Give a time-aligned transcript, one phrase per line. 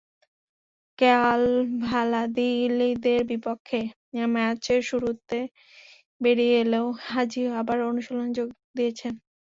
[0.99, 1.43] কাল
[1.83, 3.79] ভ্যালাদোলিদের বিপক্ষে
[4.27, 5.45] ম্যাচের শুরুতেই
[6.21, 6.87] বেরিয়ে এলেও
[7.19, 9.13] আজই আবার অনুশীলনে যোগ দিয়েছেন।